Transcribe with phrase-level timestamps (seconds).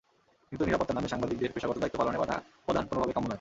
[0.49, 3.29] কিন্তু নিরাপত্তার নামে সাংবাদিকদের পেশাগত দায়িত্ব পালনে বাধা প্রদান কোনোভাবেই কাম্য নয়।